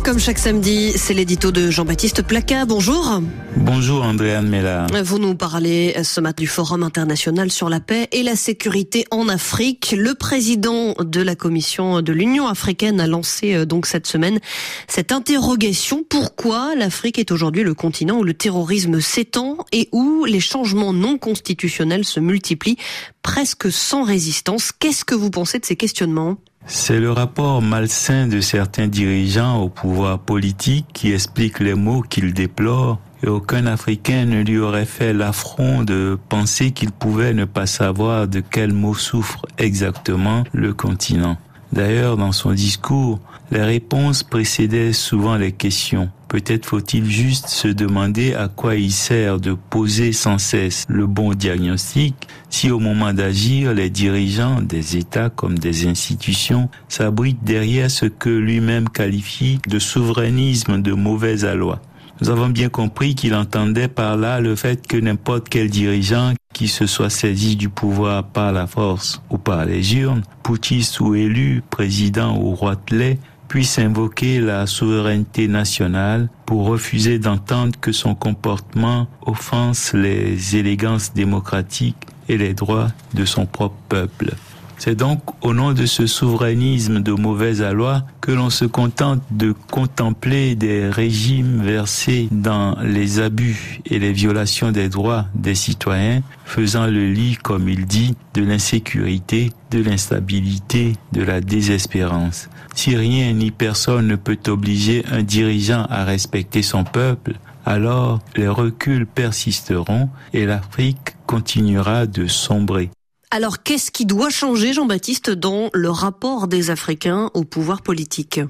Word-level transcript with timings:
suite, 0.00 0.04
comme 0.04 0.18
chaque 0.18 0.38
samedi, 0.38 0.92
c'est 0.96 1.14
l'édito 1.14 1.50
de 1.50 1.70
Jean-Baptiste 1.70 2.22
Placa. 2.22 2.64
Bonjour. 2.64 3.20
Bonjour 3.56 4.02
Andréane 4.02 4.48
Mella. 4.48 4.86
Vous 5.02 5.18
nous 5.18 5.34
parlez 5.34 5.94
ce 6.02 6.20
matin 6.20 6.42
du 6.42 6.46
Forum 6.46 6.82
international 6.82 7.50
sur 7.50 7.68
la 7.68 7.80
paix 7.80 8.08
et 8.12 8.22
la 8.22 8.36
sécurité 8.36 9.04
en 9.10 9.28
Afrique. 9.28 9.94
Le 9.96 10.14
président 10.14 10.94
de 10.98 11.20
la 11.20 11.34
Commission 11.34 12.02
de 12.02 12.12
l'Union 12.12 12.46
africaine 12.46 13.00
a 13.00 13.06
lancé 13.06 13.54
euh, 13.54 13.64
donc 13.64 13.86
cette 13.86 14.06
semaine 14.06 14.38
cette 14.86 15.12
interrogation. 15.12 16.04
Pourquoi 16.08 16.74
l'Afrique 16.74 17.18
est 17.18 17.30
aujourd'hui 17.30 17.62
le 17.62 17.74
continent 17.74 18.18
où 18.18 18.24
le 18.24 18.34
terrorisme 18.34 19.00
s'étend 19.00 19.58
et 19.72 19.88
où 19.92 20.24
les 20.24 20.40
changements 20.40 20.92
non 20.92 21.18
constitutionnels 21.18 22.04
se 22.04 22.20
multiplient 22.20 22.78
presque 23.22 23.70
sans 23.72 24.02
résistance? 24.02 24.72
Qu'est-ce 24.72 25.04
que 25.04 25.14
vous 25.14 25.30
pensez 25.30 25.58
de 25.58 25.64
ces 25.64 25.76
questionnements? 25.76 26.36
C'est 26.66 27.00
le 27.00 27.10
rapport 27.10 27.62
malsain 27.62 28.26
de 28.26 28.40
certains 28.40 28.86
dirigeants 28.86 29.60
au 29.60 29.68
pouvoir 29.68 30.18
politique 30.18 30.86
qui 30.92 31.12
explique 31.12 31.58
les 31.60 31.74
mots 31.74 32.02
qu'ils 32.02 32.34
déplorent 32.34 32.98
et 33.22 33.28
aucun 33.28 33.66
Africain 33.66 34.24
ne 34.24 34.42
lui 34.42 34.58
aurait 34.58 34.86
fait 34.86 35.12
l'affront 35.12 35.82
de 35.82 36.18
penser 36.28 36.70
qu'il 36.70 36.90
pouvait 36.90 37.34
ne 37.34 37.44
pas 37.44 37.66
savoir 37.66 38.28
de 38.28 38.40
quels 38.40 38.72
mots 38.72 38.94
souffre 38.94 39.44
exactement 39.58 40.44
le 40.52 40.72
continent. 40.72 41.36
D'ailleurs, 41.72 42.16
dans 42.16 42.32
son 42.32 42.52
discours, 42.52 43.20
les 43.52 43.62
réponses 43.62 44.22
précédaient 44.22 44.92
souvent 44.92 45.36
les 45.36 45.52
questions. 45.52 46.10
Peut-être 46.28 46.66
faut-il 46.66 47.10
juste 47.10 47.48
se 47.48 47.68
demander 47.68 48.34
à 48.34 48.48
quoi 48.48 48.76
il 48.76 48.92
sert 48.92 49.40
de 49.40 49.54
poser 49.54 50.12
sans 50.12 50.38
cesse 50.38 50.86
le 50.88 51.06
bon 51.06 51.34
diagnostic 51.34 52.14
si 52.50 52.70
au 52.70 52.80
moment 52.80 53.12
d'agir, 53.12 53.72
les 53.72 53.90
dirigeants 53.90 54.60
des 54.60 54.96
États 54.96 55.30
comme 55.30 55.58
des 55.58 55.86
institutions 55.86 56.68
s'abritent 56.88 57.44
derrière 57.44 57.90
ce 57.90 58.06
que 58.06 58.28
lui-même 58.28 58.88
qualifie 58.88 59.60
de 59.68 59.78
souverainisme 59.78 60.82
de 60.82 60.92
mauvaise 60.92 61.44
aloi. 61.44 61.80
Nous 62.20 62.28
avons 62.28 62.50
bien 62.50 62.68
compris 62.68 63.14
qu'il 63.14 63.34
entendait 63.34 63.88
par 63.88 64.16
là 64.16 64.40
le 64.40 64.54
fait 64.54 64.86
que 64.86 64.98
n'importe 64.98 65.48
quel 65.48 65.70
dirigeant 65.70 66.34
qui 66.52 66.68
se 66.68 66.86
soit 66.86 67.08
saisi 67.08 67.56
du 67.56 67.70
pouvoir 67.70 68.24
par 68.24 68.52
la 68.52 68.66
force 68.66 69.22
ou 69.30 69.38
par 69.38 69.64
les 69.64 69.96
urnes, 69.96 70.22
putschiste 70.42 71.00
ou 71.00 71.14
élu, 71.14 71.62
président 71.70 72.36
ou 72.36 72.54
roi 72.54 72.76
de 72.90 73.16
puisse 73.48 73.78
invoquer 73.78 74.38
la 74.38 74.66
souveraineté 74.66 75.48
nationale 75.48 76.28
pour 76.44 76.66
refuser 76.66 77.18
d'entendre 77.18 77.72
que 77.80 77.90
son 77.90 78.14
comportement 78.14 79.08
offense 79.26 79.92
les 79.92 80.56
élégances 80.56 81.14
démocratiques 81.14 82.06
et 82.28 82.36
les 82.36 82.54
droits 82.54 82.88
de 83.14 83.24
son 83.24 83.46
propre 83.46 83.76
peuple. 83.88 84.34
C'est 84.82 84.94
donc 84.94 85.20
au 85.42 85.52
nom 85.52 85.74
de 85.74 85.84
ce 85.84 86.06
souverainisme 86.06 87.00
de 87.00 87.12
mauvaise 87.12 87.60
aloi 87.60 88.02
que 88.22 88.32
l'on 88.32 88.48
se 88.48 88.64
contente 88.64 89.20
de 89.30 89.52
contempler 89.70 90.54
des 90.54 90.88
régimes 90.88 91.60
versés 91.62 92.28
dans 92.32 92.78
les 92.82 93.20
abus 93.20 93.82
et 93.84 93.98
les 93.98 94.14
violations 94.14 94.72
des 94.72 94.88
droits 94.88 95.26
des 95.34 95.54
citoyens, 95.54 96.22
faisant 96.46 96.86
le 96.86 97.12
lit, 97.12 97.36
comme 97.36 97.68
il 97.68 97.84
dit, 97.84 98.16
de 98.32 98.42
l'insécurité, 98.42 99.52
de 99.70 99.82
l'instabilité, 99.82 100.94
de 101.12 101.24
la 101.24 101.42
désespérance. 101.42 102.48
Si 102.74 102.96
rien 102.96 103.34
ni 103.34 103.50
personne 103.50 104.06
ne 104.06 104.16
peut 104.16 104.38
obliger 104.48 105.04
un 105.12 105.22
dirigeant 105.22 105.84
à 105.90 106.04
respecter 106.04 106.62
son 106.62 106.84
peuple, 106.84 107.34
alors 107.66 108.20
les 108.34 108.48
reculs 108.48 109.06
persisteront 109.06 110.08
et 110.32 110.46
l'Afrique 110.46 111.16
continuera 111.26 112.06
de 112.06 112.26
sombrer. 112.26 112.88
Alors 113.32 113.62
qu'est-ce 113.62 113.92
qui 113.92 114.06
doit 114.06 114.28
changer, 114.28 114.72
Jean-Baptiste, 114.72 115.30
dans 115.30 115.70
le 115.72 115.88
rapport 115.88 116.48
des 116.48 116.70
Africains 116.70 117.30
au 117.34 117.44
pouvoir 117.44 117.80
politique? 117.80 118.40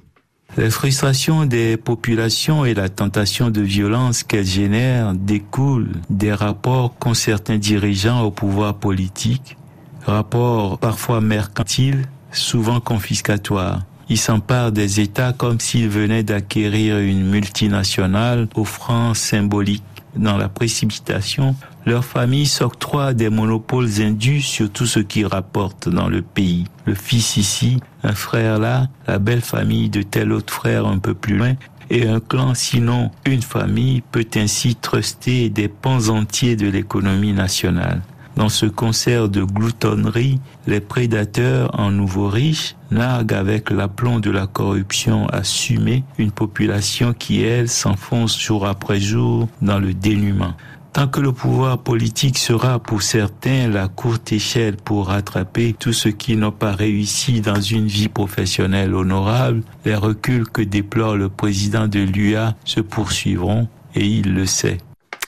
Les 0.57 0.71
frustrations 0.71 1.45
des 1.45 1.77
populations 1.77 2.65
et 2.65 2.73
la 2.73 2.89
tentation 2.89 3.51
de 3.51 3.61
violence 3.61 4.23
qu'elles 4.23 4.47
génèrent 4.47 5.13
découlent 5.13 5.93
des 6.09 6.33
rapports 6.33 6.99
qu'ont 6.99 7.13
certains 7.13 7.59
dirigeants 7.59 8.23
au 8.23 8.31
pouvoir 8.31 8.75
politique, 8.75 9.59
rapports 10.07 10.79
parfois 10.79 11.21
mercantiles, 11.21 12.07
souvent 12.33 12.81
confiscatoires. 12.81 13.83
Ils 14.09 14.19
s'emparent 14.19 14.73
des 14.73 15.01
États 15.01 15.35
comme 15.35 15.61
s'ils 15.61 15.91
venaient 15.91 16.25
d'acquérir 16.25 16.99
une 16.99 17.29
multinationale 17.29 18.49
offrant 18.55 19.13
symbolique 19.13 19.85
dans 20.17 20.37
la 20.37 20.49
précipitation, 20.49 21.55
leur 21.87 22.05
famille 22.05 22.47
s'octroie 22.47 23.15
des 23.15 23.31
monopoles 23.31 24.01
indus 24.01 24.43
sur 24.43 24.71
tout 24.71 24.87
ce 24.87 25.01
qui 25.01 25.25
rapporte 25.25 25.89
dans 25.89 26.09
le 26.09 26.23
pays. 26.23 26.67
Le 26.85 26.95
fils 26.95 27.37
ici, 27.37 27.81
un 28.03 28.13
frère 28.13 28.59
là, 28.59 28.89
la 29.07 29.19
belle 29.19 29.41
famille 29.41 29.89
de 29.89 30.03
tel 30.03 30.33
autre 30.33 30.53
frère 30.53 30.87
un 30.87 30.99
peu 30.99 31.15
plus 31.15 31.37
loin, 31.37 31.55
et 31.91 32.07
un 32.07 32.21
clan, 32.21 32.55
sinon 32.55 33.11
une 33.27 33.43
famille, 33.43 34.01
peut 34.01 34.29
ainsi 34.37 34.77
truster 34.77 35.49
des 35.49 35.69
pans 35.69 36.09
entiers 36.09 36.57
de 36.57 36.69
l'économie 36.69 37.33
nationale. 37.33 38.01
Dans 38.41 38.49
ce 38.49 38.65
concert 38.65 39.29
de 39.29 39.43
gloutonnerie, 39.45 40.41
les 40.67 40.81
prédateurs 40.81 41.79
en 41.79 41.91
nouveaux 41.91 42.29
riches 42.29 42.75
narguent 42.91 43.35
avec 43.35 43.69
l'aplomb 43.69 44.19
de 44.19 44.31
la 44.31 44.47
corruption 44.47 45.27
assumée 45.27 46.05
une 46.17 46.31
population 46.31 47.13
qui, 47.13 47.43
elle, 47.43 47.69
s'enfonce 47.69 48.41
jour 48.41 48.67
après 48.67 48.99
jour 48.99 49.47
dans 49.61 49.79
le 49.79 49.93
dénuement. 49.93 50.55
Tant 50.95 51.07
que 51.07 51.21
le 51.21 51.33
pouvoir 51.33 51.77
politique 51.77 52.39
sera 52.39 52.79
pour 52.79 53.03
certains 53.03 53.69
la 53.69 53.89
courte 53.89 54.33
échelle 54.33 54.77
pour 54.79 55.09
rattraper 55.09 55.77
tout 55.79 55.93
ce 55.93 56.09
qui 56.09 56.35
n'a 56.35 56.51
pas 56.51 56.73
réussi 56.73 57.43
dans 57.43 57.61
une 57.61 57.89
vie 57.89 58.09
professionnelle 58.09 58.95
honorable, 58.95 59.63
les 59.85 59.97
reculs 59.97 60.49
que 60.49 60.63
déplore 60.63 61.15
le 61.15 61.29
président 61.29 61.89
de 61.89 62.01
l'UA 62.01 62.55
se 62.65 62.81
poursuivront 62.81 63.69
et 63.95 64.07
il 64.07 64.33
le 64.33 64.47
sait. 64.47 64.79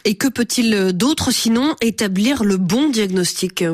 Et 0.04 0.16
que 0.16 0.28
peut-il 0.28 0.92
d'autre 0.92 1.30
sinon 1.30 1.76
établir 1.80 2.44
le 2.44 2.56
bon 2.56 2.90
diagnostic? 2.90 3.64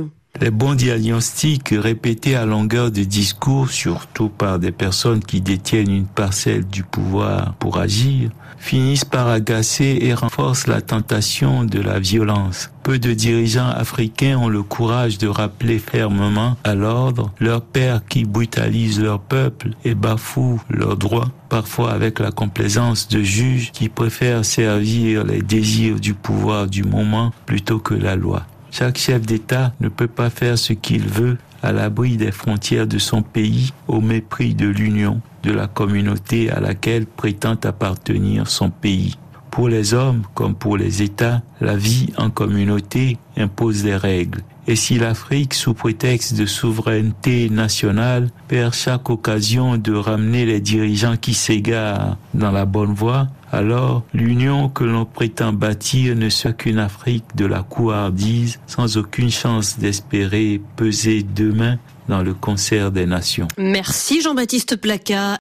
Les 0.40 0.50
bons 0.50 0.74
diagnostics 0.74 1.74
répétés 1.76 2.36
à 2.36 2.46
longueur 2.46 2.90
de 2.90 3.02
discours, 3.02 3.70
surtout 3.70 4.28
par 4.28 4.58
des 4.58 4.72
personnes 4.72 5.20
qui 5.20 5.40
détiennent 5.40 5.90
une 5.90 6.06
parcelle 6.06 6.66
du 6.66 6.84
pouvoir 6.84 7.54
pour 7.54 7.78
agir, 7.78 8.30
finissent 8.58 9.04
par 9.04 9.28
agacer 9.28 9.98
et 10.02 10.14
renforcent 10.14 10.66
la 10.66 10.80
tentation 10.80 11.64
de 11.64 11.80
la 11.80 11.98
violence. 11.98 12.70
Peu 12.82 12.98
de 12.98 13.12
dirigeants 13.12 13.68
africains 13.68 14.38
ont 14.38 14.48
le 14.48 14.62
courage 14.62 15.18
de 15.18 15.28
rappeler 15.28 15.78
fermement 15.78 16.56
à 16.64 16.74
l'ordre 16.74 17.32
leurs 17.38 17.62
pères 17.62 18.02
qui 18.08 18.24
brutalisent 18.24 19.00
leur 19.00 19.20
peuple 19.20 19.70
et 19.84 19.94
bafouent 19.94 20.62
leurs 20.70 20.96
droits, 20.96 21.30
parfois 21.48 21.92
avec 21.92 22.18
la 22.18 22.30
complaisance 22.30 23.08
de 23.08 23.22
juges 23.22 23.72
qui 23.72 23.88
préfèrent 23.88 24.44
servir 24.44 25.24
les 25.24 25.42
désirs 25.42 26.00
du 26.00 26.14
pouvoir 26.14 26.66
du 26.66 26.84
moment 26.84 27.32
plutôt 27.46 27.78
que 27.78 27.94
la 27.94 28.16
loi. 28.16 28.46
Chaque 28.70 28.98
chef 28.98 29.22
d'État 29.22 29.72
ne 29.80 29.88
peut 29.88 30.08
pas 30.08 30.30
faire 30.30 30.58
ce 30.58 30.72
qu'il 30.72 31.08
veut 31.08 31.38
à 31.62 31.72
l'abri 31.72 32.16
des 32.16 32.32
frontières 32.32 32.86
de 32.86 32.98
son 32.98 33.22
pays 33.22 33.72
au 33.88 34.00
mépris 34.00 34.54
de 34.54 34.66
l'Union, 34.66 35.20
de 35.42 35.52
la 35.52 35.66
communauté 35.66 36.50
à 36.50 36.60
laquelle 36.60 37.06
prétend 37.06 37.56
appartenir 37.64 38.48
son 38.48 38.70
pays. 38.70 39.16
Pour 39.50 39.68
les 39.68 39.94
hommes 39.94 40.22
comme 40.34 40.54
pour 40.54 40.76
les 40.76 41.02
États, 41.02 41.42
la 41.60 41.76
vie 41.76 42.12
en 42.16 42.30
communauté 42.30 43.18
impose 43.36 43.82
des 43.82 43.96
règles. 43.96 44.42
Et 44.70 44.76
si 44.76 44.98
l'Afrique, 44.98 45.54
sous 45.54 45.72
prétexte 45.72 46.34
de 46.34 46.44
souveraineté 46.44 47.48
nationale, 47.48 48.28
perd 48.48 48.74
chaque 48.74 49.08
occasion 49.08 49.78
de 49.78 49.94
ramener 49.94 50.44
les 50.44 50.60
dirigeants 50.60 51.16
qui 51.16 51.32
s'égarent 51.32 52.18
dans 52.34 52.52
la 52.52 52.66
bonne 52.66 52.92
voie, 52.92 53.28
alors 53.50 54.02
l'union 54.12 54.68
que 54.68 54.84
l'on 54.84 55.06
prétend 55.06 55.54
bâtir 55.54 56.14
ne 56.16 56.28
sera 56.28 56.52
qu'une 56.52 56.78
Afrique 56.78 57.24
de 57.34 57.46
la 57.46 57.62
couardise, 57.62 58.60
sans 58.66 58.98
aucune 58.98 59.30
chance 59.30 59.78
d'espérer 59.78 60.60
peser 60.76 61.22
demain 61.22 61.78
dans 62.08 62.22
le 62.22 62.34
concert 62.34 62.90
des 62.90 63.06
nations. 63.06 63.48
Merci 63.58 64.20
Jean-Baptiste 64.22 64.76
Placa. 64.76 65.36